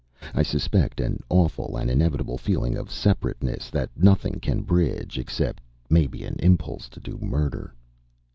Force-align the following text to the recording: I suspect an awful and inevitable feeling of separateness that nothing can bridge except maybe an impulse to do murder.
I 0.33 0.41
suspect 0.41 0.99
an 0.99 1.19
awful 1.29 1.77
and 1.77 1.87
inevitable 1.87 2.39
feeling 2.39 2.75
of 2.75 2.89
separateness 2.89 3.69
that 3.69 3.91
nothing 3.95 4.39
can 4.39 4.63
bridge 4.63 5.19
except 5.19 5.61
maybe 5.91 6.23
an 6.23 6.37
impulse 6.39 6.89
to 6.89 6.99
do 6.99 7.19
murder. 7.21 7.75